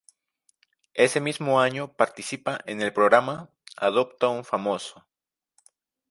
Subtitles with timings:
[0.95, 5.05] Ese mismo año participa en el programa "Adopta un famoso".